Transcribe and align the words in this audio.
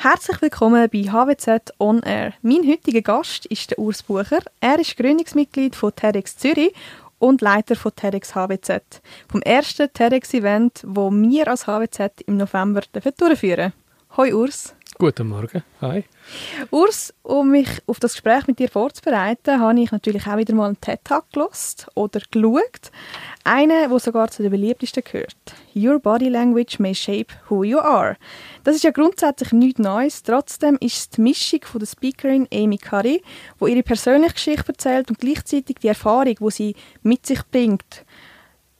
Herzlich 0.00 0.40
willkommen 0.40 0.88
bei 0.92 1.10
HWZ 1.10 1.72
On 1.80 2.00
Air. 2.04 2.32
Mein 2.40 2.64
heutiger 2.64 3.02
Gast 3.02 3.46
ist 3.46 3.72
der 3.72 3.80
Urs 3.80 4.04
Bucher. 4.04 4.38
Er 4.60 4.78
ist 4.78 4.96
Gründungsmitglied 4.96 5.74
von 5.74 5.92
TEDx 5.92 6.36
Zürich 6.36 6.72
und 7.18 7.40
Leiter 7.40 7.74
von 7.74 7.92
TEDx 7.96 8.32
HWZ, 8.32 9.02
vom 9.28 9.42
ersten 9.42 9.92
TEDx-Event, 9.92 10.84
wo 10.86 11.10
wir 11.10 11.48
als 11.48 11.66
HWZ 11.66 12.20
im 12.26 12.36
November 12.36 12.82
durchführen 12.92 13.72
Hoi 14.16 14.32
Urs. 14.34 14.72
Guten 15.00 15.28
Morgen, 15.28 15.62
hi. 15.80 16.02
Urs, 16.72 17.14
um 17.22 17.52
mich 17.52 17.68
auf 17.86 18.00
das 18.00 18.14
Gespräch 18.14 18.48
mit 18.48 18.58
dir 18.58 18.68
vorzubereiten, 18.68 19.60
habe 19.60 19.78
ich 19.78 19.92
natürlich 19.92 20.26
auch 20.26 20.38
wieder 20.38 20.56
mal 20.56 20.66
einen 20.66 20.80
TED-Talk 20.80 21.30
gelost 21.32 21.86
oder 21.94 22.20
geschaut. 22.28 22.90
Einen, 23.44 23.90
der 23.90 23.98
sogar 24.00 24.28
zu 24.28 24.42
den 24.42 24.50
beliebtesten 24.50 25.04
gehört. 25.04 25.36
Your 25.72 26.00
body 26.00 26.28
language 26.28 26.80
may 26.80 26.96
shape 26.96 27.32
who 27.48 27.62
you 27.62 27.78
are. 27.78 28.16
Das 28.64 28.74
ist 28.74 28.82
ja 28.82 28.90
grundsätzlich 28.90 29.52
nichts 29.52 29.78
Neues. 29.78 30.24
Trotzdem 30.24 30.76
ist 30.80 30.96
es 30.96 31.10
die 31.10 31.20
Mischung 31.20 31.60
von 31.62 31.78
der 31.78 31.86
Speakerin 31.86 32.48
Amy 32.52 32.78
Curry, 32.78 33.22
wo 33.60 33.68
ihre 33.68 33.84
persönliche 33.84 34.34
Geschichte 34.34 34.66
erzählt 34.66 35.10
und 35.10 35.20
gleichzeitig 35.20 35.76
die 35.80 35.88
Erfahrung, 35.88 36.34
die 36.40 36.50
sie 36.50 36.74
mit 37.04 37.24
sich 37.24 37.46
bringt, 37.52 38.04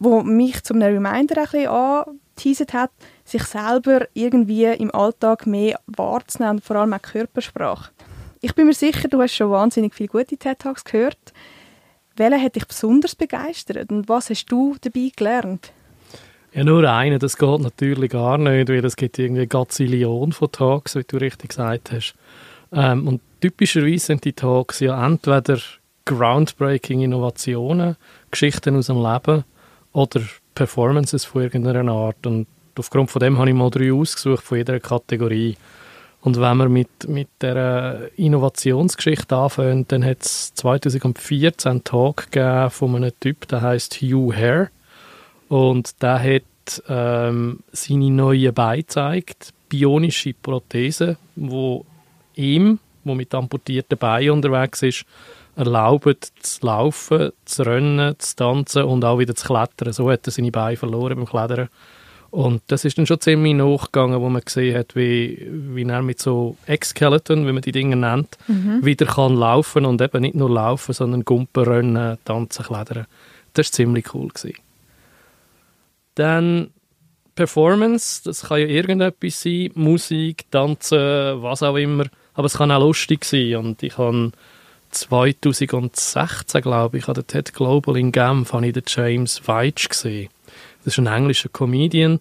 wo 0.01 0.25
mich 0.25 0.65
zum 0.65 0.83
Reminder 0.83 1.47
ein 1.53 2.19
bisschen 2.35 2.67
hat, 2.73 2.91
sich 3.29 3.45
selber 3.45 4.07
irgendwie 4.15 4.65
im 4.65 4.95
Alltag 4.95 5.47
mehr 5.47 5.81
wahrzunehmen, 5.87 6.61
vor 6.61 6.77
allem 6.77 6.95
auch 6.95 7.03
Körpersprache. 7.03 7.91
Ich 8.41 8.55
bin 8.55 8.67
mir 8.67 8.75
sicher, 8.75 9.09
du 9.09 9.21
hast 9.21 9.35
schon 9.35 9.51
wahnsinnig 9.51 9.95
viele 9.95 10.09
gute 10.09 10.37
TED-Talks 10.37 10.85
gehört. 10.85 11.33
Welcher 12.17 12.41
hat 12.41 12.57
dich 12.57 12.67
besonders 12.67 13.15
begeistert 13.15 13.91
und 13.91 14.09
was 14.09 14.31
hast 14.31 14.47
du 14.47 14.77
dabei 14.81 15.11
gelernt? 15.15 15.73
Ja, 16.53 16.65
nur 16.65 16.83
einen, 16.85 17.19
das 17.19 17.37
geht 17.37 17.61
natürlich 17.61 18.11
gar 18.11 18.39
nicht, 18.39 18.69
weil 18.69 18.85
es 18.85 18.97
gibt 18.97 19.19
irgendwie 19.19 19.43
eine 19.43 19.49
Gazillion 19.49 20.33
von 20.33 20.51
Talks, 20.51 20.97
wie 20.97 21.05
du 21.05 21.19
richtig 21.19 21.51
gesagt 21.51 21.93
hast. 21.93 22.15
Ähm, 22.73 23.07
und 23.07 23.21
typischerweise 23.41 24.07
sind 24.07 24.25
die 24.25 24.33
Talks 24.33 24.81
ja 24.81 25.07
entweder 25.07 25.59
groundbreaking 26.07 27.03
Innovationen, 27.03 27.97
Geschichten 28.31 28.77
aus 28.77 28.87
dem 28.87 29.03
Leben 29.03 29.45
oder 29.93 30.21
Performances 30.55 31.25
von 31.25 31.43
irgendeiner 31.43 31.93
Art. 31.93 32.27
Und 32.27 32.47
aufgrund 32.79 33.11
von 33.11 33.21
dem 33.21 33.39
habe 33.39 33.49
ich 33.49 33.55
mal 33.55 33.71
drei 33.71 33.93
ausgesucht 33.93 34.45
von 34.45 34.59
jeder 34.59 34.81
Kategorie. 34.81 35.57
Und 36.21 36.41
wenn 36.41 36.57
wir 36.57 36.69
mit, 36.69 37.09
mit 37.09 37.29
der 37.41 38.11
Innovationsgeschichte 38.17 39.37
anfangen, 39.37 39.87
dann 39.89 40.05
hat 40.05 40.23
es 40.23 40.53
2014 40.55 41.71
einen 41.71 41.85
Talk 41.85 42.31
gegeben 42.31 42.71
von 42.71 42.97
einem 42.97 43.13
Typ, 43.21 43.47
der 43.49 43.63
heißt 43.63 43.97
Hugh 44.03 44.35
Hare. 44.35 44.71
Und 45.49 46.03
der 46.03 46.19
hat 46.19 46.83
ähm, 46.89 47.61
seine 47.73 48.11
neue 48.11 48.53
Beine 48.53 48.83
gezeigt, 48.83 49.55
bionische 49.69 50.35
Prothesen, 50.35 51.17
wo 51.37 51.85
ihm, 52.35 52.79
wo 53.05 53.15
mit 53.15 53.35
amputierten 53.35 53.97
Beinen 53.97 54.31
unterwegs 54.31 54.83
ist, 54.83 55.05
erlauben 55.57 56.17
zu 56.41 56.67
laufen, 56.67 57.33
zu 57.45 57.63
rennen, 57.63 58.15
zu 58.19 58.37
tanzen 58.37 58.85
und 58.85 59.05
auch 59.05 59.19
wieder 59.19 59.35
zu 59.35 59.47
klettern. 59.47 59.93
So 59.93 60.11
hat 60.11 60.27
er 60.27 60.31
seine 60.31 60.53
Beine 60.53 60.77
verloren 60.77 61.17
beim 61.17 61.27
Klettern. 61.27 61.69
Und 62.31 62.61
das 62.67 62.85
ist 62.85 62.99
dann 62.99 63.07
schon 63.07 63.21
ziemlich 63.21 63.55
nachgegangen, 63.55 64.21
wo 64.21 64.29
man 64.29 64.43
gesehen 64.43 64.77
hat, 64.77 64.95
wie, 64.95 65.49
wie 65.51 65.85
er 65.85 66.03
mit 66.03 66.21
so 66.21 66.57
Exskeleton, 66.67 67.47
wie 67.47 67.53
man 67.53 67.63
die 67.63 67.73
Dinge 67.73 67.97
nennt, 67.97 68.37
mhm. 68.49 68.85
wieder 68.85 69.07
kann 69.07 69.35
laufen 69.35 69.87
und 69.87 70.03
eben 70.03 70.21
nicht 70.21 70.35
nur 70.35 70.51
laufen, 70.51 70.93
sondern 70.93 71.25
Gumpen, 71.25 71.65
Rennen, 71.65 72.19
Tanzen, 72.25 72.67
Klettern. 72.67 73.07
Das 73.55 73.69
war 73.69 73.73
ziemlich 73.73 74.15
cool. 74.15 74.29
Gewesen. 74.29 74.59
Dann 76.17 76.71
Performance, 77.35 78.23
das 78.25 78.43
kann 78.43 78.61
ja 78.61 78.67
irgendetwas 78.67 79.41
sein, 79.41 79.71
Musik, 79.75 80.51
Tanzen, 80.51 80.99
was 81.43 81.63
auch 81.63 81.77
immer, 81.77 82.07
aber 82.35 82.47
es 82.47 82.59
kann 82.59 82.71
auch 82.71 82.81
lustig 82.81 83.25
sein 83.25 83.57
und 83.57 83.83
ich 83.83 83.97
habe 83.97 84.33
2016, 84.91 86.63
glaube 86.63 86.99
ich, 86.99 87.09
an 87.09 87.15
der 87.15 87.27
TED 87.27 87.55
Global 87.55 87.97
in 87.97 88.11
Genf, 88.11 88.53
habe 88.53 88.67
ich 88.67 88.73
den 88.73 88.83
James 88.87 89.47
Weitsch 89.47 89.89
gesehen 89.89 90.29
das 90.85 90.95
ist 90.95 90.99
ein 90.99 91.07
englischer 91.07 91.49
Comedian. 91.49 92.21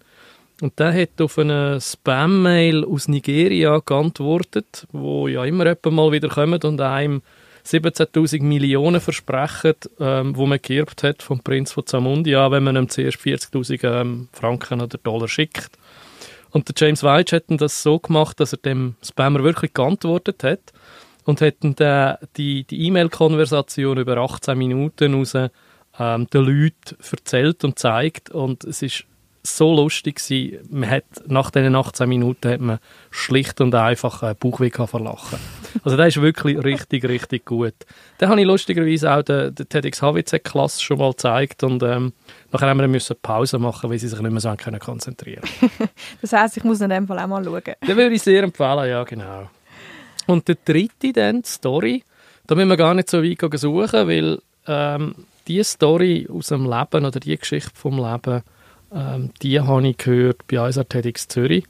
Und 0.60 0.78
der 0.78 0.92
hat 0.92 1.20
auf 1.20 1.38
eine 1.38 1.80
Spam-Mail 1.80 2.84
aus 2.84 3.06
Nigeria 3.06 3.80
geantwortet, 3.84 4.86
wo 4.90 5.28
ja 5.28 5.44
immer 5.44 5.76
mal 5.84 6.12
wieder 6.12 6.28
kommt 6.28 6.64
und 6.64 6.80
einem 6.80 7.22
17.000 7.64 8.42
Millionen 8.42 9.00
versprechen, 9.00 9.74
ähm, 10.00 10.36
wo 10.36 10.46
man 10.46 10.58
geerbt 10.60 11.02
hat 11.02 11.22
vom 11.22 11.40
Prinz 11.40 11.72
von 11.72 11.86
Zamundia, 11.86 12.50
wenn 12.50 12.64
man 12.64 12.76
ihm 12.76 12.88
zuerst 12.88 13.18
40.000 13.18 14.00
ähm, 14.00 14.28
Franken 14.32 14.80
oder 14.80 14.98
Dollar 14.98 15.28
schickt. 15.28 15.70
Und 16.50 16.68
der 16.68 16.74
James 16.76 17.02
Weitsch 17.02 17.32
hat 17.32 17.44
das 17.48 17.82
so 17.82 17.98
gemacht, 17.98 18.40
dass 18.40 18.52
er 18.52 18.58
dem 18.58 18.96
Spammer 19.02 19.44
wirklich 19.44 19.74
geantwortet 19.74 20.42
hat 20.42 20.72
und 21.24 21.42
hat 21.42 21.56
dann 21.60 22.16
die 22.36 22.64
E-Mail-Konversation 22.70 23.98
über 23.98 24.16
18 24.16 24.56
Minuten 24.56 25.14
raus 25.14 25.34
ähm, 25.98 26.28
den 26.30 26.44
Leuten 26.44 26.96
erzählt 27.10 27.64
und 27.64 27.78
zeigt 27.78 28.30
und 28.30 28.64
es 28.64 28.82
ist 28.82 29.04
so 29.42 29.74
lustig 29.74 30.16
gewesen. 30.16 30.58
Man 30.70 30.90
hat, 30.90 31.04
nach 31.26 31.50
diesen 31.50 31.74
18 31.74 32.08
Minuten 32.08 32.50
hat 32.50 32.60
man 32.60 32.78
schlicht 33.10 33.60
und 33.60 33.74
einfach 33.74 34.22
einen 34.22 34.36
Bauchweh 34.36 34.70
verlachen. 34.70 35.38
Also 35.84 35.96
der 35.96 36.08
ist 36.08 36.20
wirklich 36.20 36.62
richtig, 36.62 37.04
richtig 37.04 37.44
gut. 37.44 37.74
Den 38.20 38.28
habe 38.28 38.40
ich 38.40 38.46
lustigerweise 38.46 39.12
auch 39.12 39.22
der, 39.22 39.50
der 39.50 39.68
TEDx 39.68 40.02
HWZ-Klasse 40.02 40.82
schon 40.82 40.98
mal 40.98 41.10
gezeigt 41.10 41.62
und 41.62 41.82
ähm, 41.82 42.12
nachher 42.52 42.68
haben 42.68 42.80
wir 42.80 42.88
müssen 42.88 43.16
Pause 43.20 43.58
machen, 43.58 43.90
weil 43.90 43.98
sie 43.98 44.08
sich 44.08 44.20
nicht 44.20 44.30
mehr 44.30 44.40
so 44.40 44.54
können 44.56 44.80
konzentrieren 44.80 45.42
Das 46.20 46.32
heisst, 46.32 46.56
ich 46.56 46.64
muss 46.64 46.80
in 46.80 46.90
dem 46.90 47.06
Fall 47.06 47.18
auch 47.18 47.26
mal 47.26 47.44
schauen. 47.44 47.62
Den 47.86 47.96
würde 47.96 48.14
ich 48.14 48.22
sehr 48.22 48.42
empfehlen, 48.42 48.88
ja 48.88 49.04
genau. 49.04 49.48
Und 50.26 50.46
der 50.48 50.58
dritte 50.64 51.12
dann, 51.12 51.42
die 51.42 51.48
Story, 51.48 52.04
da 52.46 52.54
müssen 52.54 52.68
wir 52.68 52.76
gar 52.76 52.94
nicht 52.94 53.10
so 53.10 53.22
weit 53.22 53.58
suchen, 53.58 54.08
weil 54.08 54.38
ähm, 54.66 55.14
die 55.48 55.64
Story 55.64 56.28
aus 56.30 56.48
dem 56.48 56.64
Leben 56.64 57.06
oder 57.06 57.18
die 57.18 57.36
Geschichte 57.36 57.72
vom 57.74 57.96
Leben, 57.96 58.42
ähm, 58.92 59.30
die 59.42 59.60
habe 59.60 59.88
ich 59.88 59.96
gehört 59.96 60.46
bei 60.46 60.64
uns 60.64 60.78
TEDx 60.88 61.28
Zürich. 61.28 61.64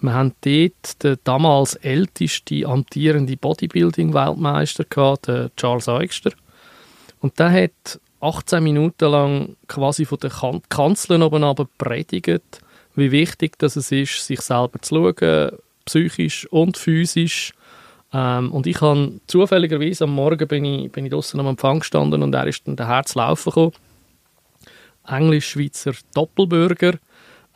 Wir 0.00 0.14
haben 0.14 0.34
dort 0.42 1.02
den 1.02 1.16
damals 1.24 1.74
ältesten 1.74 2.64
amtierenden 2.64 3.36
Bodybuilding-Weltmeister 3.36 4.84
gehabt, 4.84 5.28
den 5.28 5.50
Charles 5.56 5.88
Eugster. 5.88 6.30
Und 7.20 7.38
der 7.38 7.50
hat 7.50 8.00
18 8.20 8.62
Minuten 8.62 9.10
lang 9.10 9.56
quasi 9.66 10.04
von 10.04 10.18
der 10.18 10.30
kan 10.30 10.62
Kanzeln 10.68 11.22
oben 11.22 11.68
predigt, 11.78 12.60
wie 12.94 13.10
wichtig 13.10 13.58
das 13.58 13.76
es 13.76 13.92
ist, 13.92 14.24
sich 14.24 14.40
selber 14.40 14.80
zu 14.80 14.94
schauen, 14.94 15.50
psychisch 15.84 16.46
und 16.50 16.76
physisch, 16.76 17.52
ähm, 18.12 18.52
und 18.52 18.66
ich 18.66 18.80
habe 18.80 19.20
zufälligerweise 19.26 20.04
am 20.04 20.14
Morgen 20.14 20.48
bin 20.48 20.64
ich, 20.64 20.90
bin 20.90 21.04
ich 21.04 21.12
draußen 21.12 21.38
am 21.38 21.46
Empfang 21.46 21.80
gestanden 21.80 22.22
und 22.22 22.34
er 22.34 22.46
ist 22.46 22.66
dann 22.66 22.76
daher 22.76 23.04
zu 23.04 23.18
laufen 23.18 23.50
gekommen. 23.50 23.72
Englisch-Schweizer 25.06 25.92
Doppelbürger 26.14 26.94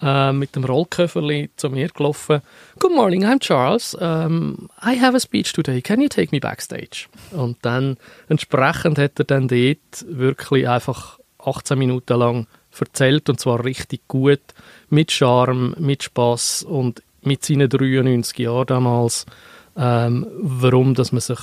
äh, 0.00 0.32
mit 0.32 0.54
dem 0.56 0.64
Rollköfferli 0.64 1.50
zu 1.56 1.70
mir 1.70 1.88
gelaufen. 1.88 2.42
Good 2.78 2.94
morning, 2.94 3.24
I'm 3.24 3.40
Charles. 3.40 3.94
Um, 3.94 4.68
I 4.82 4.98
have 5.00 5.16
a 5.16 5.20
speech 5.20 5.52
today. 5.52 5.80
Can 5.80 6.00
you 6.00 6.08
take 6.08 6.28
me 6.32 6.40
backstage? 6.40 7.06
Und 7.30 7.58
dann 7.62 7.96
entsprechend 8.28 8.98
hat 8.98 9.18
er 9.18 9.24
dann 9.24 9.48
dort 9.48 10.04
wirklich 10.06 10.68
einfach 10.68 11.18
18 11.38 11.78
Minuten 11.78 12.18
lang 12.18 12.46
erzählt 12.78 13.28
und 13.28 13.38
zwar 13.38 13.64
richtig 13.64 14.06
gut, 14.08 14.40
mit 14.88 15.12
Charme, 15.12 15.74
mit 15.78 16.02
Spaß 16.02 16.64
und 16.64 17.02
mit 17.22 17.44
seinen 17.44 17.68
93 17.68 18.38
Jahren 18.38 18.66
damals 18.66 19.26
ähm, 19.76 20.26
warum 20.34 20.94
dass 20.94 21.12
man 21.12 21.20
sich 21.20 21.38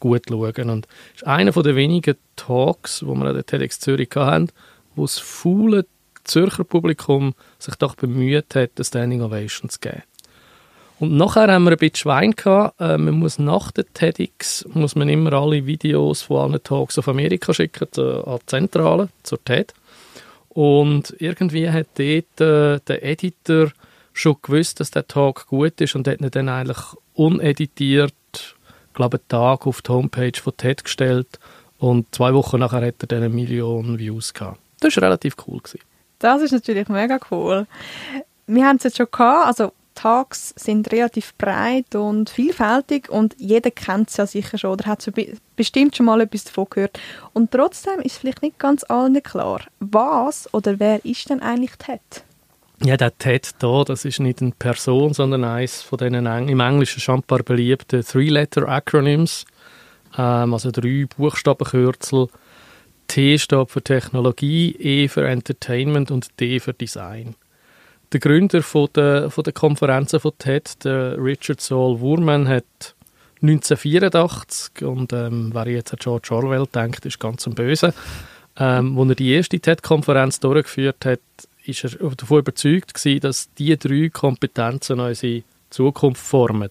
gut 0.00 0.22
schauen 0.28 0.40
sollte. 0.40 0.62
Und 0.62 0.86
das 0.86 1.22
ist 1.22 1.26
einer 1.26 1.52
der 1.52 1.76
wenigen 1.76 2.16
Talks, 2.36 3.00
die 3.00 3.06
wir 3.06 3.26
an 3.26 3.34
der 3.34 3.46
TEDx 3.46 3.80
Zürich 3.80 4.10
hatten, 4.14 4.48
wo 4.94 5.02
das 5.02 5.18
faule 5.18 5.86
Zürcher 6.24 6.64
Publikum 6.64 7.34
sich 7.58 7.74
doch 7.76 7.94
bemüht 7.94 8.54
hat, 8.54 8.70
eine 8.76 8.84
Standing 8.84 9.22
Ovation 9.22 9.70
zu 9.70 9.78
geben. 9.78 10.02
Und 10.98 11.14
nachher 11.14 11.52
haben 11.52 11.64
wir 11.64 11.72
ein 11.72 11.76
bisschen 11.76 11.96
Schwein 11.96 12.32
gehabt. 12.32 12.80
Äh, 12.80 12.96
man 12.96 13.18
muss 13.18 13.38
nach 13.38 13.70
der 13.70 13.84
TEDx 13.92 14.66
muss 14.72 14.96
man 14.96 15.08
immer 15.10 15.34
alle 15.34 15.66
Videos 15.66 16.22
von 16.22 16.52
allen 16.52 16.62
Talks 16.62 16.98
auf 16.98 17.08
Amerika 17.08 17.52
schicken, 17.52 17.86
zu, 17.90 18.26
an 18.26 18.38
die 18.40 18.46
Zentrale, 18.46 19.08
zur 19.22 19.44
TED. 19.44 19.74
Und 20.48 21.14
irgendwie 21.18 21.68
hat 21.68 21.88
dort 21.98 22.40
äh, 22.40 22.80
der 22.86 23.04
Editor 23.04 23.72
schon 24.14 24.36
gewusst, 24.40 24.80
dass 24.80 24.90
der 24.90 25.06
Talk 25.06 25.46
gut 25.48 25.78
ist 25.82 25.94
und 25.94 26.08
hat 26.08 26.22
ihn 26.22 26.30
dann 26.30 26.48
eigentlich 26.48 26.78
uneditiert, 27.16 28.14
glaube 28.94 29.18
einen 29.18 29.28
Tag 29.28 29.66
auf 29.66 29.82
die 29.82 29.90
Homepage 29.90 30.40
von 30.40 30.56
TED 30.56 30.84
gestellt 30.84 31.38
und 31.78 32.14
zwei 32.14 32.32
Wochen 32.34 32.58
nachher 32.58 32.86
hat 32.86 32.96
er 33.00 33.06
dann 33.06 33.22
eine 33.22 33.28
Million 33.28 33.98
Views 33.98 34.32
gehabt. 34.32 34.60
Das 34.80 34.96
war 34.96 35.04
relativ 35.04 35.34
cool. 35.46 35.58
Gewesen. 35.58 35.80
Das 36.18 36.42
ist 36.42 36.52
natürlich 36.52 36.88
mega 36.88 37.18
cool. 37.30 37.66
Wir 38.46 38.66
haben 38.66 38.76
es 38.76 38.84
jetzt 38.84 38.96
schon 38.96 39.08
gehabt, 39.10 39.46
also 39.46 39.72
Talks 39.94 40.54
sind 40.56 40.92
relativ 40.92 41.34
breit 41.36 41.94
und 41.94 42.30
vielfältig 42.30 43.08
und 43.08 43.34
jeder 43.38 43.70
kennt 43.70 44.10
es 44.10 44.18
ja 44.18 44.26
sicher 44.26 44.58
schon 44.58 44.72
oder 44.72 44.86
hat 44.86 45.02
so 45.02 45.10
bestimmt 45.56 45.96
schon 45.96 46.06
mal 46.06 46.20
etwas 46.20 46.44
davon 46.44 46.66
gehört. 46.70 47.00
Und 47.32 47.50
trotzdem 47.50 48.00
ist 48.00 48.18
vielleicht 48.18 48.42
nicht 48.42 48.58
ganz 48.58 48.84
allen 48.84 49.20
klar, 49.22 49.62
was 49.80 50.52
oder 50.54 50.78
wer 50.78 51.04
ist 51.04 51.28
denn 51.30 51.40
eigentlich 51.40 51.72
TED? 51.76 52.00
Ja, 52.84 52.96
der 52.96 53.16
TED 53.16 53.54
da, 53.58 53.84
das 53.84 54.04
ist 54.04 54.20
nicht 54.20 54.42
eine 54.42 54.52
Person, 54.52 55.14
sondern 55.14 55.44
eines 55.44 55.82
von 55.82 55.98
diesen 55.98 56.26
im 56.26 56.60
Englischen 56.60 57.00
schon 57.00 57.16
ein 57.16 57.22
paar 57.22 57.42
beliebten 57.42 58.04
Three-Letter-Acronyms, 58.04 59.46
ähm, 60.18 60.52
also 60.52 60.70
drei 60.70 61.06
Buchstabenkürzel. 61.16 62.28
T 63.06 63.38
steht 63.38 63.70
für 63.70 63.82
Technologie, 63.82 64.76
E 64.78 65.08
für 65.08 65.26
Entertainment 65.26 66.10
und 66.10 66.38
D 66.38 66.60
für 66.60 66.74
Design. 66.74 67.34
Der 68.12 68.20
Gründer 68.20 68.62
von 68.62 68.88
der, 68.94 69.30
von 69.30 69.44
der 69.44 69.52
Konferenzen 69.52 70.20
von 70.20 70.32
TED, 70.38 70.84
der 70.84 71.16
Richard 71.18 71.60
Saul 71.60 72.00
Wurman, 72.00 72.46
hat 72.46 72.94
1984, 73.42 74.86
und 74.86 75.12
ähm, 75.12 75.50
wer 75.52 75.68
jetzt 75.68 75.92
an 75.92 75.98
George 76.00 76.28
Orwell 76.30 76.66
denkt, 76.66 77.04
ist 77.06 77.18
ganz 77.18 77.46
ein 77.46 77.54
Böse, 77.54 77.94
ähm, 78.58 78.98
als 78.98 79.08
er 79.08 79.14
die 79.14 79.32
erste 79.32 79.60
TED-Konferenz 79.60 80.40
durchgeführt 80.40 81.04
hat, 81.04 81.20
ist 81.68 81.84
er 81.84 81.90
davon 82.14 82.38
überzeugt 82.38 82.94
gewesen, 82.94 83.20
dass 83.20 83.52
diese 83.54 83.76
drei 83.76 84.08
Kompetenzen 84.08 85.00
unsere 85.00 85.42
Zukunft 85.70 86.22
formen. 86.22 86.70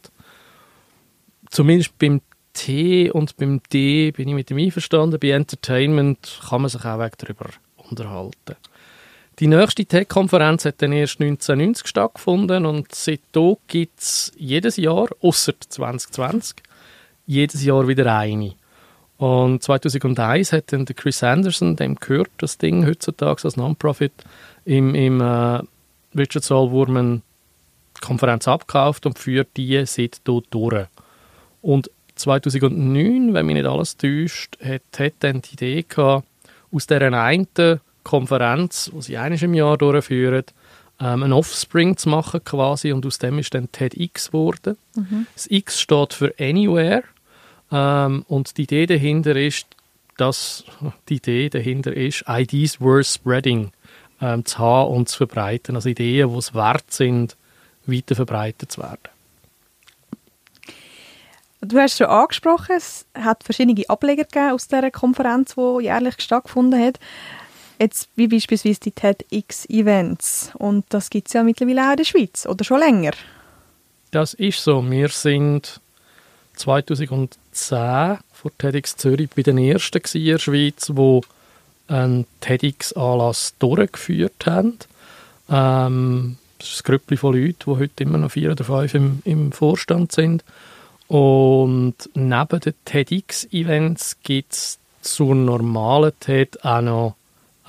Zumindest 1.49 1.97
beim 1.99 2.21
T 2.53 3.11
und 3.11 3.37
beim 3.37 3.61
D 3.71 4.11
bin 4.11 4.29
ich 4.29 4.33
mit 4.33 4.51
ihm 4.51 4.57
einverstanden. 4.57 5.19
Bei 5.19 5.31
Entertainment 5.31 6.39
kann 6.49 6.61
man 6.61 6.69
sich 6.69 6.83
auch 6.85 7.09
darüber 7.17 7.49
unterhalten. 7.89 8.55
Die 9.39 9.47
nächste 9.47 9.85
Tech-Konferenz 9.85 10.63
hat 10.63 10.81
dann 10.81 10.93
erst 10.93 11.19
1990 11.19 11.87
stattgefunden 11.87 12.65
und 12.65 12.95
seitdem 12.95 13.57
gibt 13.67 13.99
es 13.99 14.31
jedes 14.37 14.77
Jahr, 14.77 15.07
außer 15.19 15.53
2020, 15.59 16.55
jedes 17.27 17.61
Jahr 17.63 17.85
wieder 17.85 18.17
eine. 18.17 18.53
Und 19.17 19.61
2001 19.61 20.53
hat 20.53 20.71
dann 20.71 20.85
Chris 20.85 21.21
Anderson, 21.21 21.75
dem 21.75 21.95
gehört 21.95 22.29
das 22.37 22.57
Ding 22.57 22.85
heutzutage 22.85 23.43
als 23.43 23.57
Non-Profit, 23.57 24.13
im, 24.65 24.95
im 24.95 25.21
äh, 25.21 25.61
Richard 26.17 26.43
Konferenz 28.01 28.47
abgekauft 28.47 29.05
und 29.05 29.17
führt 29.17 29.49
die 29.57 29.85
seit 29.85 30.21
dort 30.25 30.47
durch. 30.51 30.87
Und 31.61 31.89
2009, 32.15 33.33
wenn 33.33 33.45
mich 33.45 33.55
nicht 33.55 33.65
alles 33.65 33.97
täuscht, 33.97 34.57
hat, 34.63 34.83
hat 34.99 35.13
dann 35.19 35.41
die 35.41 35.53
Idee 35.53 35.85
gehabt, 35.87 36.27
aus 36.71 36.87
dieser 36.87 37.13
einen 37.13 37.47
Konferenz, 38.03 38.91
die 38.93 39.01
sie 39.01 39.17
eines 39.17 39.41
im 39.41 39.53
Jahr 39.53 39.77
durchführen, 39.77 40.43
ähm, 40.99 41.23
ein 41.23 41.33
Offspring 41.33 41.97
zu 41.97 42.09
machen 42.09 42.43
quasi 42.43 42.91
und 42.93 43.05
aus 43.05 43.17
dem 43.17 43.39
ist 43.39 43.53
dann 43.53 43.71
TEDx 43.71 44.27
geworden. 44.27 44.77
Mhm. 44.95 45.27
Das 45.33 45.47
X 45.49 45.81
steht 45.81 46.13
für 46.13 46.33
Anywhere 46.39 47.03
ähm, 47.71 48.23
und 48.27 48.57
die 48.57 48.63
Idee 48.63 48.85
dahinter 48.85 49.35
ist, 49.35 49.67
dass 50.17 50.63
die 51.09 51.15
Idee 51.15 51.49
dahinter 51.49 51.93
ist, 51.93 52.23
Ideas 52.27 52.79
worth 52.79 53.07
spreading 53.07 53.71
ähm, 54.21 54.45
zu 54.45 54.59
haben 54.59 54.91
und 54.91 55.09
zu 55.09 55.17
verbreiten. 55.17 55.75
Also 55.75 55.89
Ideen, 55.89 56.31
die 56.31 56.37
es 56.37 56.53
wert 56.53 56.91
sind, 56.91 57.35
weiter 57.85 58.15
verbreitet 58.15 58.71
zu 58.71 58.81
werden. 58.81 59.09
Du 61.61 61.79
hast 61.79 61.97
schon 61.97 62.07
angesprochen, 62.07 62.75
es 62.77 63.05
hat 63.15 63.43
verschiedene 63.43 63.89
Ableger 63.89 64.23
gegeben 64.23 64.51
aus 64.51 64.67
dieser 64.67 64.91
Konferenz, 64.91 65.55
die 65.55 65.83
jährlich 65.83 66.21
stattgefunden 66.21 66.79
hat. 66.79 66.99
Jetzt 67.79 68.09
wie 68.15 68.27
beispielsweise 68.27 68.79
die 68.81 68.91
TEDx-Events. 68.91 70.51
Und 70.55 70.85
das 70.89 71.09
gibt 71.09 71.27
es 71.27 71.33
ja 71.33 71.43
mittlerweile 71.43 71.87
auch 71.87 71.91
in 71.91 71.97
der 71.97 72.03
Schweiz, 72.03 72.45
oder 72.45 72.63
schon 72.63 72.79
länger? 72.79 73.11
Das 74.11 74.33
ist 74.35 74.63
so. 74.63 74.87
Wir 74.89 75.09
sind 75.09 75.81
2010 76.55 78.19
vor 78.31 78.51
TEDx 78.57 78.95
Zürich 78.95 79.29
bei 79.35 79.41
den 79.41 79.57
ersten 79.57 80.01
in 80.13 80.25
der 80.25 80.39
Schweiz, 80.39 80.85
die 80.85 81.21
einen 81.87 82.25
TEDx-Anlass 82.41 83.55
durchgeführt 83.59 84.45
haben. 84.45 84.77
Ähm, 85.49 86.37
das 86.57 86.69
ist 86.69 86.81
ein 86.81 86.85
Grüppchen 86.85 87.17
von 87.17 87.35
Leuten, 87.35 87.55
die 87.65 87.79
heute 87.79 88.03
immer 88.03 88.17
noch 88.17 88.31
vier 88.31 88.51
oder 88.51 88.63
fünf 88.63 88.93
im, 88.93 89.21
im 89.25 89.51
Vorstand 89.51 90.11
sind. 90.11 90.43
Und 91.07 91.95
neben 92.15 92.59
den 92.59 92.73
TEDx-Events 92.85 94.17
gibt 94.23 94.53
es 94.53 94.79
zur 95.01 95.35
normalen 95.35 96.13
TED 96.19 96.63
auch 96.65 96.81
noch 96.81 97.15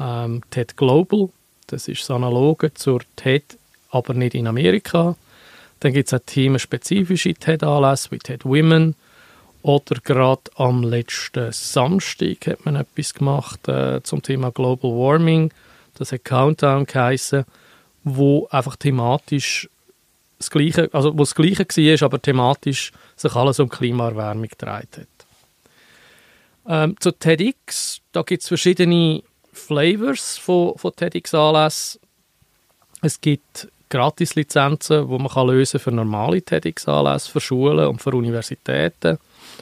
ähm, 0.01 0.43
TED 0.51 0.77
Global. 0.77 1.29
Das 1.67 1.89
ist 1.89 2.03
das 2.03 2.11
Analoge 2.11 2.73
zur 2.73 3.03
TED, 3.17 3.59
aber 3.91 4.15
nicht 4.15 4.35
in 4.35 4.47
Amerika. 4.47 5.17
Dann 5.81 5.93
gibt 5.93 6.09
es 6.09 6.15
auch 6.15 6.25
themenspezifische 6.25 7.35
TED-Anlässe 7.35 8.11
wie 8.13 8.19
TED 8.19 8.45
Women. 8.45 8.95
Oder 9.67 9.97
gerade 10.01 10.43
am 10.55 10.85
letzten 10.85 11.51
Samstag 11.51 12.47
hat 12.47 12.65
man 12.65 12.77
etwas 12.77 13.13
gemacht 13.13 13.67
äh, 13.67 14.01
zum 14.05 14.23
Thema 14.23 14.53
Global 14.53 14.93
Warming. 14.93 15.53
Das 15.99 16.13
hat 16.13 16.25
Countdown 16.25 16.87
geheissen, 16.87 17.45
wo 18.05 18.47
einfach 18.53 18.77
thematisch 18.77 19.69
das 20.39 20.53
Gleiche, 20.53 20.89
also 20.93 21.15
wo 21.15 21.25
das 21.25 21.35
Gleiche 21.35 21.67
war, 21.67 22.07
aber 22.07 22.23
thematisch 22.23 22.93
sich 23.17 23.35
alles 23.35 23.59
um 23.59 23.69
Klimaerwärmung 23.69 24.47
gedreht 24.47 24.99
hat. 24.99 25.27
Ähm, 26.69 26.95
zu 27.01 27.11
TEDx, 27.11 28.01
da 28.13 28.23
gibt 28.23 28.43
es 28.43 28.49
verschiedene 28.49 29.25
Flavors 29.53 30.39
von, 30.39 30.79
von 30.79 30.95
TEDx-Anlässen. 30.95 32.01
Es 33.03 33.21
gibt 33.21 33.67
Gratis-Lizenzen, 33.91 35.09
die 35.09 35.19
man 35.19 35.29
kann 35.29 35.49
lösen 35.49 35.81
für 35.81 35.91
normale 35.91 36.41
TEDx-Anlässe, 36.41 37.33
für 37.33 37.41
Schulen 37.41 37.89
und 37.89 38.01
für 38.01 38.11
Universitäten. 38.11 39.19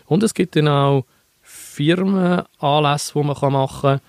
Und 0.06 0.23
es 0.23 0.35
gibt 0.35 0.56
dann 0.56 0.69
auch 0.69 1.05
Firmenanlässe, 1.43 3.12
die 3.15 3.25
man 3.25 3.53
machen 3.53 4.01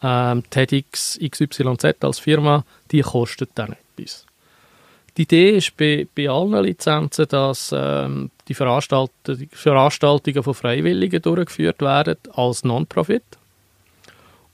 kann. 0.00 0.38
Ähm, 0.40 0.44
TEDx 0.50 1.18
XYZ 1.18 2.04
als 2.04 2.18
Firma, 2.20 2.64
die 2.90 3.00
kostet 3.00 3.50
dann 3.56 3.74
etwas. 3.96 4.24
Die 5.16 5.22
Idee 5.22 5.56
ist 5.56 5.76
bei, 5.76 6.06
bei 6.14 6.28
allen 6.28 6.62
Lizenzen, 6.62 7.26
dass 7.28 7.74
ähm, 7.76 8.30
die 8.46 8.54
Veranstaltungen, 8.54 9.48
Veranstaltungen 9.50 10.42
von 10.44 10.54
Freiwilligen 10.54 11.20
durchgeführt 11.20 11.80
werden 11.80 12.16
als 12.34 12.62
Non-Profit. 12.62 13.24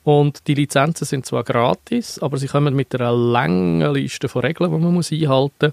Und 0.05 0.47
die 0.47 0.55
Lizenzen 0.55 1.05
sind 1.05 1.27
zwar 1.27 1.45
gratis, 1.45 2.19
aber 2.19 2.39
sie 2.39 2.47
kommen 2.47 2.75
mit 2.75 2.95
einer 2.95 3.13
langen 3.13 3.93
Liste 3.93 4.29
von 4.29 4.43
Regeln, 4.43 4.71
die 4.71 4.79
man 4.79 4.95
muss 4.95 5.13
einhalten 5.13 5.73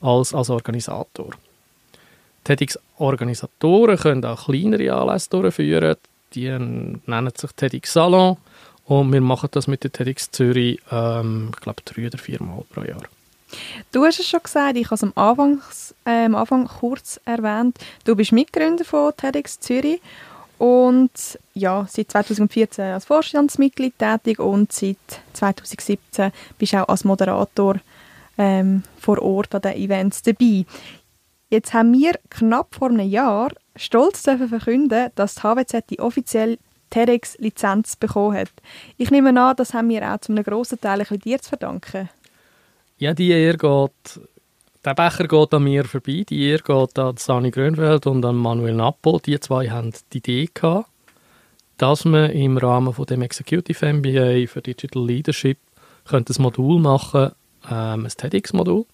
muss, 0.00 0.32
als, 0.32 0.34
als 0.34 0.50
Organisator. 0.50 1.30
TEDx-Organisatoren 2.44 3.96
können 3.96 4.24
auch 4.24 4.46
kleinere 4.46 4.92
Anlässe 4.94 5.30
durchführen. 5.30 5.96
Die 6.34 6.48
nennen 6.50 7.32
sich 7.36 7.50
TEDx 7.52 7.92
Salon. 7.92 8.36
Und 8.84 9.12
wir 9.12 9.20
machen 9.20 9.48
das 9.52 9.66
mit 9.66 9.82
der 9.82 9.92
TEDx 9.92 10.30
Zürich, 10.30 10.78
ähm, 10.90 11.50
ich 11.54 11.60
glaube, 11.60 11.82
drei 11.84 12.06
oder 12.06 12.18
vier 12.18 12.42
Mal 12.42 12.62
pro 12.70 12.82
Jahr. 12.82 13.02
Du 13.92 14.04
hast 14.04 14.20
es 14.20 14.28
schon 14.28 14.42
gesagt, 14.42 14.76
ich 14.76 14.86
habe 14.86 14.96
es 14.96 15.02
am 15.02 15.12
Anfang, 15.14 15.60
äh, 16.04 16.26
am 16.26 16.34
Anfang 16.34 16.66
kurz 16.66 17.20
erwähnt. 17.24 17.78
Du 18.04 18.14
bist 18.14 18.32
Mitgründer 18.32 18.84
von 18.84 19.12
TEDx 19.16 19.58
Zürich 19.60 20.00
und 20.58 21.38
ja, 21.54 21.86
seit 21.88 22.10
2014 22.10 22.84
als 22.84 23.04
Vorstandsmitglied 23.06 23.98
tätig 23.98 24.38
und 24.38 24.72
seit 24.72 24.96
2017 25.32 26.32
bist 26.58 26.72
du 26.72 26.82
auch 26.82 26.88
als 26.88 27.04
Moderator 27.04 27.76
ähm, 28.36 28.82
vor 28.98 29.20
Ort 29.22 29.54
an 29.54 29.62
den 29.62 29.76
Events 29.76 30.22
dabei. 30.22 30.64
Jetzt 31.54 31.72
haben 31.72 31.92
wir 31.92 32.14
knapp 32.30 32.74
vor 32.74 32.88
einem 32.88 33.08
Jahr 33.08 33.52
stolz 33.76 34.24
dürfen 34.24 34.48
verkünden, 34.48 35.10
dass 35.14 35.36
die 35.36 35.42
HWZ 35.42 35.88
die 35.88 36.00
offizielle 36.00 36.58
TEDx-Lizenz 36.90 37.94
bekommen 37.94 38.36
hat. 38.36 38.50
Ich 38.96 39.12
nehme 39.12 39.40
an, 39.40 39.54
das 39.54 39.72
haben 39.72 39.88
wir 39.88 40.12
auch 40.12 40.18
zu 40.18 40.32
einem 40.32 40.42
grossen 40.42 40.80
Teil 40.80 41.06
ein 41.08 41.18
dir 41.20 41.40
zu 41.40 41.50
verdanken. 41.50 42.08
Ja, 42.98 43.14
die 43.14 43.30
Ehre 43.30 43.56
geht, 43.56 44.20
der 44.84 44.94
Becher 44.94 45.28
geht 45.28 45.54
an 45.54 45.62
mir 45.62 45.84
vorbei, 45.84 46.24
die 46.28 46.42
Ehre 46.42 46.64
geht 46.64 46.98
an 46.98 47.16
Sani 47.18 47.52
Grönfeld 47.52 48.08
und 48.08 48.24
an 48.24 48.34
Manuel 48.34 48.74
Nappo. 48.74 49.20
Die 49.24 49.38
zwei 49.38 49.70
haben 49.70 49.92
die 50.12 50.18
Idee 50.18 50.48
gehabt, 50.52 50.90
dass 51.76 52.04
man 52.04 52.30
im 52.30 52.58
Rahmen 52.58 52.92
von 52.92 53.06
dem 53.06 53.22
Executive 53.22 53.92
MBA 53.92 54.48
für 54.48 54.60
Digital 54.60 55.06
Leadership 55.06 55.58
könnte 56.04 56.32
ein 56.32 56.42
Modul 56.42 56.80
machen, 56.80 57.30
ähm, 57.70 58.06
ein 58.06 58.08
TEDx-Modul. 58.08 58.86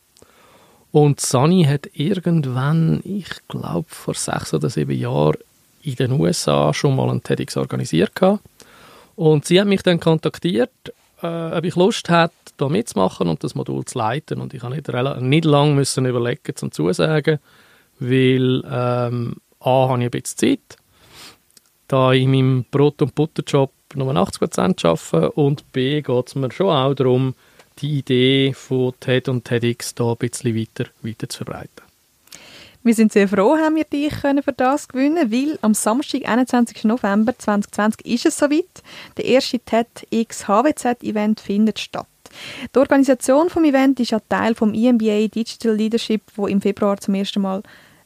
Und 0.92 1.20
Sani 1.20 1.64
hat 1.64 1.88
irgendwann, 1.92 3.00
ich 3.04 3.28
glaube 3.48 3.88
vor 3.88 4.14
sechs 4.14 4.52
oder 4.52 4.70
sieben 4.70 4.98
Jahren 4.98 5.36
in 5.82 5.94
den 5.94 6.12
USA 6.12 6.74
schon 6.74 6.96
mal 6.96 7.08
einen 7.08 7.22
TEDx 7.22 7.56
organisiert 7.56 8.14
gehabt. 8.14 8.42
Und 9.16 9.44
sie 9.44 9.60
hat 9.60 9.68
mich 9.68 9.82
dann 9.82 10.00
kontaktiert, 10.00 10.70
äh, 11.22 11.26
ob 11.26 11.64
ich 11.64 11.76
Lust 11.76 12.08
hätte, 12.08 12.34
da 12.56 12.68
mitzumachen 12.68 13.28
und 13.28 13.44
das 13.44 13.54
Modul 13.54 13.84
zu 13.84 13.98
leiten. 13.98 14.40
Und 14.40 14.52
ich 14.52 14.62
habe 14.62 14.74
nicht, 14.74 14.88
nicht 15.20 15.44
lange 15.44 15.74
müssen 15.74 16.06
überlegen 16.06 16.56
zum 16.56 16.72
Zusagen, 16.72 17.38
weil 17.98 18.62
ähm, 18.70 19.36
A, 19.60 19.88
habe 19.88 19.98
ich 20.00 20.04
ein 20.06 20.10
bisschen 20.10 20.38
Zeit, 20.38 20.76
da 21.88 22.12
in 22.12 22.30
meinem 22.30 22.64
Brot- 22.70 23.02
und 23.02 23.14
Butterjob 23.14 23.72
nur 23.94 24.14
80% 24.14 24.86
arbeite 24.86 25.32
und 25.32 25.70
B, 25.72 26.00
geht 26.00 26.28
es 26.28 26.34
mir 26.34 26.52
schon 26.52 26.68
auch 26.68 26.94
darum, 26.94 27.34
die 27.80 27.98
Idee 27.98 28.52
von 28.52 28.92
TED 29.00 29.28
und 29.28 29.44
TEDx 29.44 29.94
da 29.94 30.10
ein 30.12 30.16
bisschen 30.16 30.56
weiter, 30.56 30.90
weiter 31.02 31.28
zu 31.28 31.44
verbreiten. 31.44 31.90
Wir 32.82 32.94
sind 32.94 33.12
sehr 33.12 33.28
froh, 33.28 33.56
haben 33.58 33.76
wir 33.76 33.84
dich 33.84 34.14
für 34.14 34.52
das 34.56 34.88
gewinnen, 34.88 35.30
weil 35.30 35.58
am 35.60 35.74
Samstag, 35.74 36.26
21. 36.26 36.84
November 36.84 37.36
2020 37.36 38.06
ist 38.06 38.24
es 38.24 38.38
soweit. 38.38 38.82
Der 39.18 39.26
erste 39.26 39.58
TEDx 39.58 40.48
HWZ-Event 40.48 41.40
findet 41.40 41.78
statt. 41.78 42.06
Die 42.74 42.78
Organisation 42.78 43.48
des 43.48 43.56
Event 43.56 44.00
ist 44.00 44.12
ja 44.12 44.20
Teil 44.28 44.54
vom 44.54 44.72
EMBA 44.72 45.28
Digital 45.28 45.74
Leadership, 45.74 46.22
wo 46.36 46.46
im 46.46 46.62
Februar 46.62 46.96
zum 46.96 47.14
ersten 47.14 47.42
Mal 47.42 47.62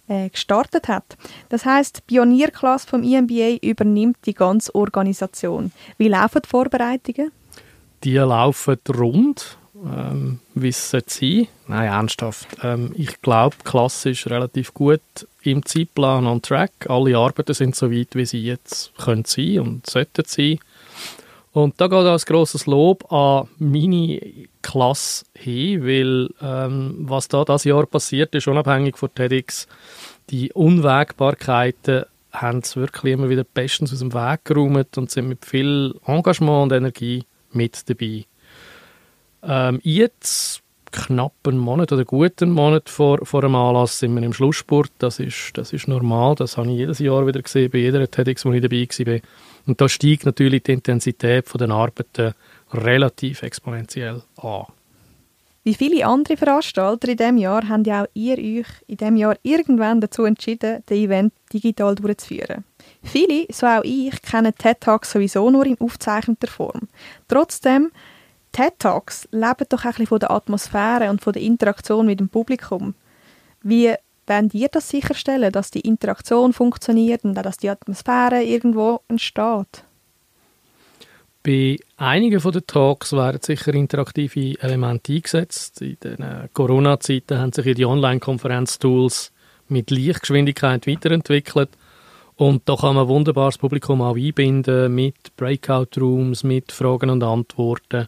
äh, 0.09 0.29
gestartet 0.29 0.89
hat. 0.89 1.17
Das 1.51 1.65
heißt, 1.65 1.99
die 1.99 2.15
Pionierklasse 2.15 2.89
vom 2.89 3.05
EMBA 3.05 3.59
übernimmt 3.63 4.17
die 4.27 4.35
ganze 4.35 4.75
Organisation. 4.75 5.71
Wie 5.99 6.09
laufen 6.09 6.43
die 6.45 6.49
Vorbereitungen? 6.49 7.31
Die 8.03 8.17
laufen 8.17 8.79
rund, 8.89 9.57
ähm, 9.85 10.41
wie 10.55 10.69
es 10.69 10.91
sein 10.91 11.03
sollte. 11.07 11.49
Nein, 11.67 11.89
ernsthaft. 11.89 12.49
Ähm, 12.63 12.93
ich 12.97 13.21
glaube, 13.23 13.57
Klasse 13.65 14.11
ist 14.11 14.29
relativ 14.29 14.75
gut 14.75 15.01
im 15.43 15.65
Zeitplan 15.65 16.27
on 16.27 16.43
track. 16.43 16.73
Alle 16.89 17.17
Arbeiten 17.17 17.55
sind 17.55 17.77
so 17.77 17.91
weit, 17.91 18.15
wie 18.15 18.27
sie 18.27 18.43
jetzt 18.43 18.97
können 18.97 19.25
sein 19.25 19.61
und 19.61 19.87
sollten 19.89 20.25
sein. 20.27 20.59
Und 21.53 21.81
da 21.81 21.87
geht 21.87 21.99
auch 21.99 22.13
ein 22.13 22.19
grosses 22.27 22.67
Lob 22.67 23.13
an 23.13 23.49
meine 23.59 24.21
Klasse 24.61 25.25
hin, 25.35 25.85
weil 25.85 26.29
ähm, 26.43 26.97
was 26.99 27.29
da 27.29 27.45
das 27.45 27.63
Jahr 27.63 27.87
passiert 27.87 28.35
ist, 28.35 28.49
unabhängig 28.49 28.99
von 28.99 29.15
TEDx, 29.15 29.69
die 30.31 30.53
Unwägbarkeiten 30.53 32.07
haben 32.33 32.59
es 32.59 32.75
wirklich 32.75 33.13
immer 33.13 33.29
wieder 33.29 33.45
bestens 33.45 33.93
aus 33.93 34.01
dem 34.01 34.13
Weg 34.13 34.45
geräumt 34.45 34.99
und 34.99 35.13
sind 35.13 35.29
mit 35.29 35.45
viel 35.45 35.95
Engagement 36.07 36.73
und 36.73 36.77
Energie 36.77 37.25
mit 37.53 37.89
dabei. 37.89 38.25
Ähm, 39.47 39.81
jetzt, 39.83 40.63
knapp 40.93 41.33
einen 41.45 41.59
Monat 41.59 41.93
oder 41.93 42.05
guten 42.05 42.51
Monat 42.51 42.89
vor, 42.89 43.25
vor 43.27 43.43
dem 43.43 43.55
Anlass, 43.55 43.99
sind 43.99 44.15
wir 44.15 44.23
im 44.23 44.33
Schlussspurt. 44.33 44.91
Das 44.99 45.19
ist, 45.19 45.53
das 45.55 45.73
ist 45.73 45.89
normal, 45.89 46.37
das 46.37 46.57
habe 46.57 46.71
ich 46.71 46.79
jedes 46.79 47.01
Jahr 47.01 47.27
wieder 47.27 47.43
gesehen, 47.43 47.71
bei 47.71 47.79
jeder 47.79 48.09
TEDx, 48.09 48.45
wo 48.45 48.53
ich 48.53 48.63
dabei 48.63 48.87
war. 49.07 49.21
Und 49.67 49.81
da 49.81 49.89
steigt 49.89 50.25
natürlich 50.25 50.63
die 50.63 50.73
Intensität 50.73 51.47
der 51.59 51.71
Arbeiten 51.71 52.35
relativ 52.73 53.43
exponentiell 53.43 54.23
an. 54.37 54.67
Wie 55.67 55.75
viele 55.75 56.05
andere 56.07 56.37
Veranstalter 56.37 57.09
in 57.09 57.17
diesem 57.17 57.39
Jahr 57.39 57.67
habt 57.67 57.87
ja 57.87 58.03
auch 58.03 58.09
ihr 58.13 58.37
euch 58.37 58.67
in 58.87 58.99
diesem 58.99 59.17
Jahr 59.17 59.37
irgendwann 59.43 59.99
dazu 59.99 60.25
entschieden, 60.25 60.83
das 60.85 60.97
Event 60.97 61.33
digital 61.53 61.95
durchzuführen. 61.95 62.65
Viele, 63.03 63.47
so 63.51 63.67
auch 63.67 63.83
ich, 63.83 64.21
kennen 64.21 64.53
TED 64.57 64.79
Talks 64.81 65.13
sowieso 65.13 65.51
nur 65.51 65.65
in 65.65 65.81
aufgezeichneter 65.81 66.49
Form. 66.49 66.83
Trotzdem, 67.29 67.93
TED 68.55 68.79
Talks 68.79 69.29
leben 69.33 69.67
doch 69.69 69.85
ein 69.85 69.91
bisschen 69.91 70.07
von 70.07 70.21
der 70.21 70.31
Atmosphäre 70.31 71.11
und 71.11 71.21
von 71.21 71.33
der 71.33 71.43
Interaktion 71.43 72.07
mit 72.07 72.21
dem 72.21 72.29
Publikum. 72.29 72.95
Wie 73.63 73.93
wollen 74.29 74.51
ihr 74.53 74.69
das 74.69 74.89
sicherstellen, 74.89 75.51
dass 75.51 75.73
die 75.73 75.81
Interaktion 75.81 76.53
funktioniert 76.53 77.25
und 77.25 77.35
dass 77.35 77.57
die 77.57 77.69
Atmosphäre 77.69 78.45
irgendwo 78.45 79.01
entsteht? 79.09 79.85
Bei 81.43 81.77
einigen 81.97 82.41
den 82.41 82.67
Talks 82.67 83.13
werden 83.13 83.41
sicher 83.43 83.75
interaktive 83.75 84.59
Elemente 84.61 85.13
eingesetzt. 85.13 85.83
In 85.83 85.99
den 86.03 86.49
Corona-Zeiten 86.55 87.39
haben 87.39 87.53
sich 87.53 87.75
die 87.75 87.85
Online-Konferenz-Tools 87.85 89.33
mit 89.69 89.91
Lichtgeschwindigkeit 89.91 90.87
weiterentwickelt. 90.87 91.71
Und 92.37 92.63
da 92.69 92.77
kann 92.77 92.95
man 92.95 93.09
wunderbar 93.09 93.49
das 93.49 93.59
Publikum 93.59 94.01
auch 94.01 94.17
einbinden 94.17 94.95
mit 94.95 95.37
Breakout-Rooms, 95.37 96.45
mit 96.45 96.71
Fragen 96.71 97.11
und 97.11 97.23
Antworten. 97.23 98.07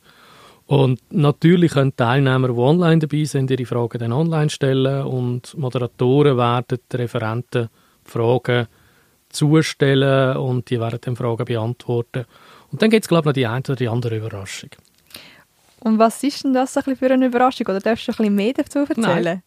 Und 0.66 1.00
natürlich 1.10 1.72
können 1.72 1.94
Teilnehmer, 1.94 2.48
die 2.48 2.58
online 2.58 2.98
dabei 2.98 3.24
sind, 3.24 3.50
ihre 3.50 3.66
Fragen 3.66 3.98
dann 3.98 4.12
online 4.12 4.50
stellen 4.50 5.04
und 5.04 5.56
Moderatoren 5.56 6.36
werden 6.36 6.78
den 6.92 7.00
Referenten 7.00 7.68
Fragen 8.04 8.66
zustellen 9.28 10.36
und 10.36 10.68
die 10.70 10.80
werden 10.80 10.98
dann 11.00 11.16
Fragen 11.16 11.44
beantworten. 11.44 12.24
Und 12.72 12.82
dann 12.82 12.90
gibt 12.90 13.04
es, 13.04 13.08
glaube 13.08 13.22
ich, 13.22 13.26
noch 13.26 13.32
die 13.32 13.46
eine 13.46 13.60
oder 13.60 13.76
die 13.76 13.88
andere 13.88 14.16
Überraschung. 14.16 14.70
Und 15.80 16.00
was 16.00 16.20
ist 16.24 16.42
denn 16.42 16.52
das 16.52 16.72
für 16.72 17.10
eine 17.12 17.26
Überraschung? 17.26 17.66
Oder 17.68 17.78
darfst 17.78 18.08
du 18.08 18.12
ein 18.12 18.16
bisschen 18.16 18.34
mehr 18.34 18.52
dazu 18.54 18.80
erzählen? 18.80 19.22
Nein. 19.22 19.42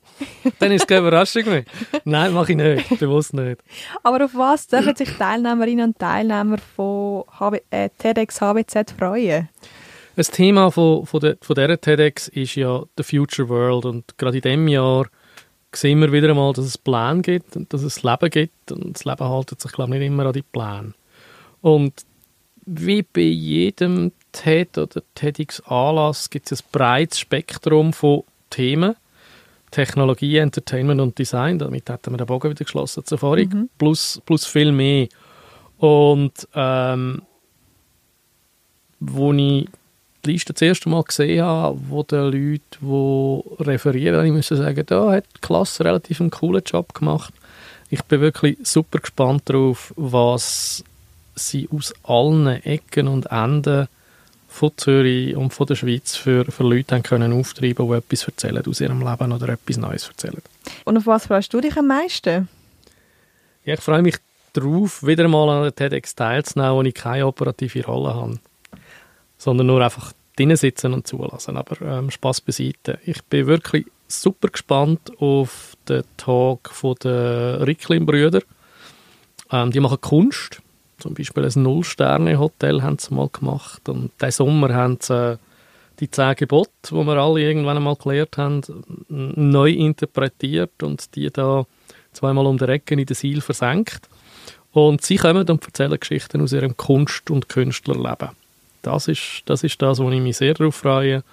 Dann 0.59 0.71
ist 0.71 0.83
es 0.83 0.87
keine 0.87 1.01
Überraschung 1.01 1.43
mehr. 1.43 1.65
Nein, 2.05 2.31
mache 2.31 2.53
ich 2.53 2.57
nicht. 2.57 2.97
Bewusst 2.99 3.33
nicht. 3.33 3.61
Aber 4.03 4.23
auf 4.23 4.33
was 4.35 4.67
dürfen 4.67 4.95
sich 4.95 5.09
Teilnehmerinnen 5.17 5.89
und 5.89 5.99
Teilnehmer 5.99 6.57
von 6.59 7.25
HB, 7.39 7.57
äh, 7.71 7.89
TEDx 7.97 8.39
HBZ 8.39 8.91
freuen? 8.97 9.49
Das 10.19 10.31
Thema 10.31 10.69
von, 10.69 11.05
von, 11.05 11.21
der, 11.21 11.37
von 11.39 11.55
dieser 11.55 11.79
TEDx 11.79 12.27
ist 12.27 12.55
ja 12.55 12.83
The 12.97 13.03
Future 13.03 13.47
World 13.47 13.85
und 13.85 14.17
gerade 14.17 14.35
in 14.35 14.41
diesem 14.41 14.67
Jahr 14.67 15.07
sehen 15.73 16.01
wir 16.01 16.11
wieder 16.11 16.31
einmal, 16.31 16.51
dass 16.51 16.65
es 16.65 16.77
Pläne 16.77 17.21
gibt 17.21 17.55
und 17.55 17.71
dass 17.71 17.83
es 17.83 18.03
Leben 18.03 18.29
gibt 18.29 18.69
und 18.73 18.97
das 18.97 19.05
Leben 19.05 19.23
haltet 19.23 19.61
sich, 19.61 19.71
glaube 19.71 19.93
ich, 19.93 19.99
nicht 19.99 20.07
immer 20.07 20.25
an 20.25 20.33
die 20.33 20.41
Pläne. 20.41 20.93
Und 21.61 22.03
wie 22.65 23.01
bei 23.01 23.21
jedem 23.21 24.11
TED 24.33 24.77
oder 24.77 25.01
TEDx-Anlass 25.15 26.29
gibt 26.29 26.51
es 26.51 26.63
ein 26.63 26.67
breites 26.73 27.19
Spektrum 27.21 27.93
von 27.93 28.23
Themen. 28.49 28.97
Technologie, 29.71 30.35
Entertainment 30.35 30.99
und 30.99 31.17
Design, 31.17 31.59
damit 31.59 31.89
hätten 31.89 32.11
wir 32.11 32.17
den 32.17 32.27
Bogen 32.27 32.49
wieder 32.49 32.65
geschlossen 32.65 33.05
zur 33.05 33.15
Erfahrung, 33.15 33.47
mhm. 33.47 33.69
plus, 33.77 34.21
plus 34.25 34.45
viel 34.45 34.73
mehr. 34.73 35.07
Und 35.77 36.45
ähm, 36.55 37.21
wo 38.99 39.31
ich 39.31 39.69
die 40.25 40.31
Liste 40.31 40.53
das 40.53 40.61
erste 40.61 40.89
Mal 40.89 41.03
gesehen 41.03 41.43
habe, 41.43 41.79
wo 41.87 42.03
die 42.03 42.15
Leute, 42.15 42.61
die 42.81 43.63
referieren, 43.63 44.25
ich 44.25 44.31
muss 44.31 44.47
sagen, 44.47 44.85
da 44.85 45.11
hat 45.11 45.25
die 45.35 45.41
Klasse 45.41 45.85
relativ 45.85 46.19
einen 46.19 46.31
coolen 46.31 46.63
Job 46.65 46.93
gemacht. 46.93 47.33
Ich 47.89 48.03
bin 48.03 48.21
wirklich 48.21 48.57
super 48.63 48.99
gespannt 48.99 49.43
darauf, 49.45 49.93
was 49.95 50.83
sie 51.35 51.69
aus 51.71 51.93
allen 52.03 52.47
Ecken 52.47 53.07
und 53.07 53.27
Enden 53.27 53.87
von 54.47 54.71
Zürich 54.77 55.35
und 55.35 55.53
von 55.53 55.67
der 55.67 55.75
Schweiz 55.75 56.15
für, 56.15 56.45
für 56.45 56.63
Leute 56.63 56.95
haben 56.95 57.03
können 57.03 57.33
auftreiben, 57.33 57.87
die 57.87 57.93
etwas 57.93 58.23
erzählen 58.25 58.65
aus 58.65 58.81
ihrem 58.81 59.07
Leben 59.07 59.31
oder 59.31 59.49
etwas 59.49 59.77
Neues 59.77 60.07
erzählen. 60.07 60.41
Und 60.85 60.97
auf 60.97 61.07
was 61.07 61.27
freust 61.27 61.53
du 61.53 61.61
dich 61.61 61.77
am 61.77 61.87
meisten? 61.87 62.49
Ja, 63.63 63.75
ich 63.75 63.79
freue 63.79 64.01
mich 64.01 64.17
darauf, 64.53 65.05
wieder 65.05 65.27
mal 65.27 65.49
an 65.49 65.63
der 65.63 65.75
TEDx 65.75 66.15
teilzunehmen, 66.15 66.75
wo 66.75 66.81
ich 66.81 66.93
keine 66.93 67.27
operative 67.27 67.85
Rolle 67.85 68.15
habe 68.15 68.39
sondern 69.39 69.65
nur 69.65 69.81
einfach 69.81 70.13
drinnen 70.35 70.57
sitzen 70.57 70.93
und 70.93 71.07
zulassen. 71.07 71.57
Aber 71.57 71.81
ähm, 71.81 72.11
Spaß 72.11 72.41
beiseite. 72.41 72.99
Ich 73.05 73.23
bin 73.23 73.47
wirklich 73.47 73.87
super 74.07 74.49
gespannt 74.49 75.11
auf 75.19 75.75
den 75.87 76.03
Talk 76.17 76.71
der 77.01 77.65
Ricklin-Brüder. 77.65 78.41
Ähm, 79.51 79.71
die 79.71 79.79
machen 79.79 79.99
Kunst. 80.01 80.61
Zum 80.99 81.13
Beispiel 81.13 81.45
ein 81.45 81.63
Null-Sterne-Hotel 81.63 82.83
haben 82.83 82.99
sie 82.99 83.13
mal 83.13 83.29
gemacht. 83.29 83.87
Und 83.89 84.11
diesen 84.21 84.31
Sommer 84.31 84.73
haben 84.73 84.97
sie 85.01 85.31
äh, 85.33 85.37
die 85.99 86.11
zehn 86.11 86.35
Gebote, 86.35 86.71
die 86.89 86.95
wir 86.95 87.17
alle 87.17 87.41
irgendwann 87.41 87.77
einmal 87.77 87.95
gelernt 87.95 88.37
haben, 88.37 88.61
neu 89.09 89.71
interpretiert 89.71 90.83
und 90.83 91.15
die 91.15 91.29
da 91.29 91.65
zweimal 92.13 92.45
um 92.45 92.57
den 92.57 92.69
Ecken 92.69 92.99
in 92.99 93.05
den 93.05 93.15
Seil 93.15 93.41
versenkt. 93.41 94.07
Und 94.71 95.03
sie 95.03 95.17
kommen 95.17 95.49
und 95.49 95.65
erzählen 95.65 95.99
Geschichten 95.99 96.41
aus 96.41 96.53
ihrem 96.53 96.77
Kunst- 96.77 97.31
und 97.31 97.49
Künstlerleben. 97.49 98.29
Das 98.81 99.07
ist, 99.07 99.43
das 99.45 99.63
ist 99.63 99.81
das, 99.81 99.99
wo 99.99 100.09
ich 100.09 100.21
mich 100.21 100.37
sehr 100.37 100.53
darauf 100.53 100.75
freue. 100.75 101.23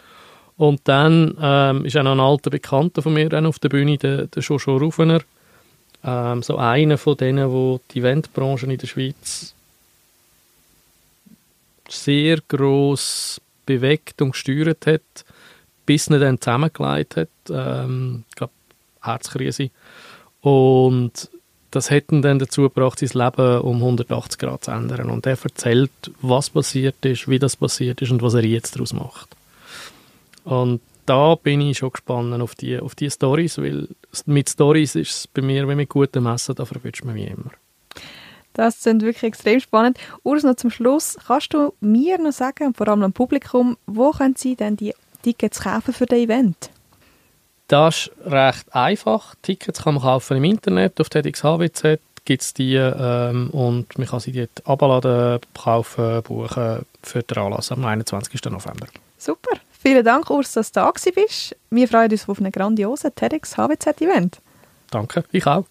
Und 0.57 0.81
dann 0.85 1.37
ähm, 1.41 1.85
ist 1.85 1.97
auch 1.97 2.03
noch 2.03 2.13
ein 2.13 2.21
alter 2.21 2.51
Bekannter 2.51 3.03
von 3.03 3.13
mir 3.13 3.33
auf 3.47 3.59
der 3.59 3.69
Bühne, 3.69 3.99
der, 3.99 4.27
der 4.27 4.43
Jojo 4.43 4.77
Rufener. 4.77 5.21
Ähm, 6.03 6.43
so 6.43 6.57
einer 6.57 6.99
von 6.99 7.17
denen, 7.17 7.51
wo 7.51 7.81
die 7.91 8.01
Eventbranche 8.01 8.67
in 8.67 8.79
der 8.79 8.87
Schweiz 8.87 9.55
sehr 11.89 12.39
groß 12.49 13.41
bewegt 13.65 14.23
und 14.23 14.33
gesteuert 14.33 14.87
hat, 14.87 15.25
bis 15.85 16.09
er 16.09 16.19
dann 16.19 16.41
zusammengelegt 16.41 17.17
hat. 17.17 17.29
Ähm, 17.51 18.25
ich 18.29 18.35
glaube, 18.35 18.53
Herzkrise. 19.03 19.71
Und 20.41 21.31
das 21.77 21.91
hätte 21.91 22.15
ihn 22.15 22.23
dann 22.23 22.39
dazu 22.39 22.63
gebracht, 22.63 22.99
sein 22.99 23.11
Leben 23.13 23.61
um 23.61 23.77
180 23.77 24.39
Grad 24.39 24.65
zu 24.65 24.71
ändern. 24.73 25.11
Und 25.11 25.27
er 25.27 25.39
erzählt, 25.41 25.91
was 26.21 26.51
passiert 26.51 27.05
ist, 27.05 27.29
wie 27.29 27.39
das 27.39 27.57
passiert 27.57 28.03
ist 28.03 28.11
und 28.11 28.23
was 28.23 28.35
er 28.35 28.45
jetzt 28.45 28.75
daraus 28.75 28.93
macht. 28.93 29.29
Und 30.45 30.81
da 31.07 31.37
bin 31.37 31.61
ich 31.61 31.79
schon 31.79 31.93
gespannt 31.93 32.41
auf 32.41 32.55
die, 32.55 32.79
auf 32.79 32.95
die 32.95 33.11
Stories, 33.11 33.59
weil 33.59 33.89
mit 34.27 34.51
Stories 34.51 34.97
ist 34.97 35.11
es 35.11 35.27
bei 35.29 35.43
mir 35.43 35.69
wie 35.69 35.75
mit 35.75 35.89
gutem 35.89 36.25
Messen, 36.25 36.55
da 36.55 36.65
verwünscht 36.65 37.05
man 37.05 37.15
wie 37.15 37.25
immer. 37.25 37.53
Das 38.55 38.83
sind 38.83 39.03
wirklich 39.03 39.23
extrem 39.23 39.61
spannend. 39.61 39.99
Urs, 40.23 40.43
noch 40.43 40.57
zum 40.57 40.71
Schluss, 40.71 41.19
kannst 41.27 41.53
du 41.53 41.75
mir 41.81 42.19
noch 42.19 42.33
sagen, 42.33 42.75
vor 42.75 42.89
allem 42.89 43.03
dem 43.03 43.13
Publikum, 43.13 43.77
wo 43.87 44.11
können 44.13 44.35
Sie 44.37 44.57
denn 44.57 44.77
die 44.77 44.95
Tickets 45.23 45.61
kaufen 45.61 45.93
für 45.93 46.07
das 46.07 46.19
Event? 46.19 46.71
Das 47.69 48.07
ist 48.07 48.13
recht 48.25 48.75
einfach. 48.75 49.35
Tickets 49.43 49.83
kann 49.83 49.95
man 49.95 50.03
kaufen 50.03 50.37
im 50.37 50.45
Internet, 50.45 51.01
auf 51.01 51.09
TEDxHWZ 51.09 51.99
gibt 52.27 52.43
es 52.43 52.53
die 52.53 52.75
ähm, 52.75 53.51
und 53.51 53.97
man 53.99 54.07
kann 54.07 54.21
sie 54.21 54.33
dort 54.33 54.67
abladen, 54.67 55.41
kaufen, 55.55 56.23
buchen 56.23 56.85
für 57.03 57.23
den 57.23 57.39
Anlass 57.39 57.73
am 57.73 57.85
21. 57.85 58.45
November. 58.47 58.87
Super. 59.17 59.57
Vielen 59.71 60.05
Dank, 60.05 60.29
Urs, 60.31 60.53
dass 60.53 60.73
du 60.73 60.81
da 60.81 60.93
bist. 61.15 61.57
Wir 61.71 61.89
freuen 61.89 62.11
uns 62.11 62.29
auf 62.29 62.39
einen 62.39 62.53
grandiosen 62.53 63.15
TEDx 63.15 63.57
HWZ-Event. 63.57 64.41
Danke, 64.91 65.25
ich 65.31 65.47
auch. 65.47 65.65